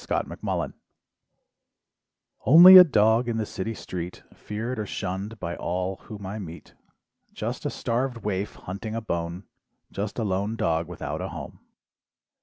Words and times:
THE 0.01 0.23
STRAY 0.33 0.71
"Only 2.43 2.75
a 2.77 2.83
dog 2.83 3.29
in 3.29 3.37
the 3.37 3.45
city 3.45 3.75
street 3.75 4.23
"Feared 4.33 4.79
or 4.79 4.87
shunned 4.87 5.39
by 5.39 5.55
all 5.55 5.97
whom 5.97 6.25
I 6.25 6.39
meet, 6.39 6.73
"Just 7.33 7.67
a 7.67 7.69
starved 7.69 8.23
waif 8.25 8.55
hunting 8.55 8.95
a 8.95 9.01
bone, 9.01 9.43
"Just 9.91 10.17
a 10.17 10.23
lone 10.23 10.55
dog 10.55 10.87
without 10.87 11.21
a 11.21 11.29
home. 11.29 11.59